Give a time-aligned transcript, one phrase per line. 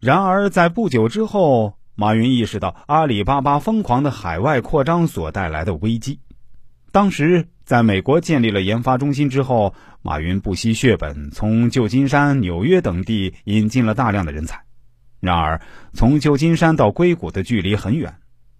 [0.00, 6.20] 然而，在不久之后，马云意识到阿里巴巴疯狂的海外扩张所带来的危机。
[6.90, 14.62] 当时，在美国建立了研发中心之后，马云不惜血本，从旧金山、纽约等地引进了大量的人才。
[15.20, 15.60] 然而，
[15.92, 18.14] 从旧金山到硅谷的距离很远，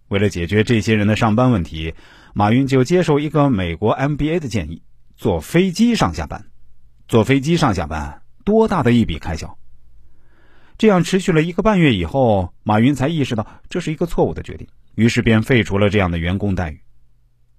[0.09, 1.95] 为了解决这些人的上班问题，
[2.35, 4.83] 马云就接受一个美国 MBA 的建议，
[5.17, 6.45] 坐飞机上下班。
[7.09, 9.57] 坐飞机上下班，多大的一笔开销！
[10.81, 16.81] 这样持续了一个半月以后，马云才意识到这是一个错误的决定，于是便废除了这样的员工待遇。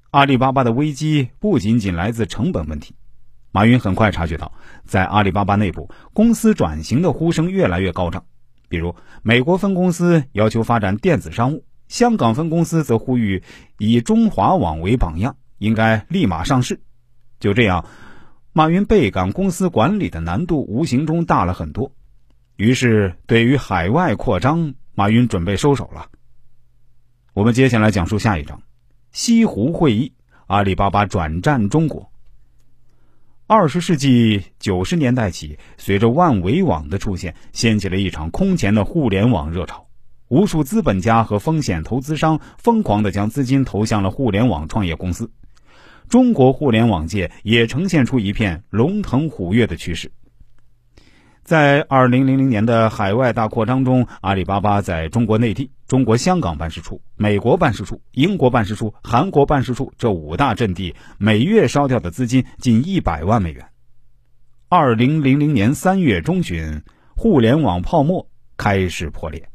[0.09, 2.95] 阿里巴巴的危机不仅仅来自成本问题，
[3.51, 4.51] 马云很快察觉到，
[4.85, 8.25] 在阿里巴巴内部，公司转型的呼声越来越高涨。
[8.69, 13.43] 比如，美国分公司要求发展电子商务，香港分公司则呼吁
[13.77, 16.81] 以中华网为榜样，应该立马上市。
[17.39, 17.85] 就这样，
[18.51, 21.91] 马云倍感公司管理的难度无形中大了很多。
[22.61, 26.05] 于是，对于海外扩张，马云准备收手了。
[27.33, 28.61] 我们接下来讲述下一章：
[29.11, 30.13] 西湖会议，
[30.45, 32.11] 阿里巴巴转战中国。
[33.47, 39.83] 二十世纪九十年代起，随着万维网的出现，掀起了一场空前的互联网热潮。
[40.27, 45.27] 无数资本家和风险投资商疯狂的将资金投向了互联网创业公司，
[46.07, 50.11] 中国互联网界也呈现出一片龙腾虎跃的趋势。
[51.51, 63.65] 在二零零零年的海外大扩张中，阿里巴巴在中国内地、中国香港办事处、美国办事处、英国办事处、韩国办事处这五大阵地，每月烧掉的资金近一百万美元。
[64.69, 66.83] 二零零零年三月中旬，
[67.17, 69.49] 互联网泡沫开始破裂。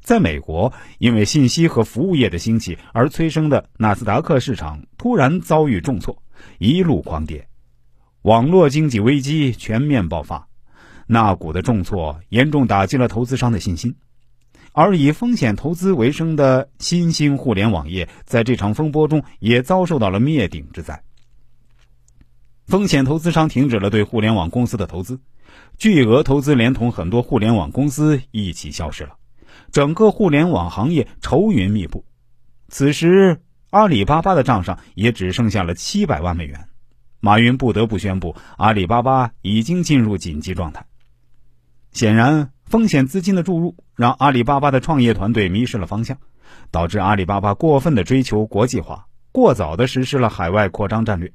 [0.00, 6.22] 在美国，因为信息和服务业的兴起而催生的纳斯达克市场突然遭遇重挫，
[6.56, 7.46] 一路狂跌，
[8.22, 10.48] 网络经济危机全面爆发。
[11.06, 13.94] 那股的重挫严重打击了投资商的信心，
[14.72, 21.02] 而以风险投资为生的新兴互联网业在这场风波中也遭受到了灭顶之灾。
[22.66, 25.20] 风险投资商停止了对互联网公司的投资，
[25.76, 29.16] 巨额投资连同很多互联网公司一起消失了，
[29.70, 32.04] 整个互联网行业愁云密布。
[32.68, 36.68] 此时，阿里巴巴的账上也只剩下了七百万美元，
[37.20, 40.86] 马云不得不宣布，阿里巴巴已经进入紧急状态。
[41.94, 46.18] 显然，风险资金的注入让阿里巴巴的创业团队迷失了方向，
[46.72, 51.32] 导致阿里巴巴过分的追求国际化，过早的实施了海外扩张战略。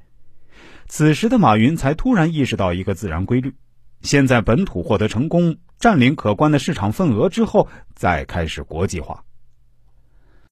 [0.86, 3.54] 此时的马云才突然意识到一个自然规律：
[4.02, 9.24] 先在本土获得成功，占领可观的市场份额之后，再开始国际化。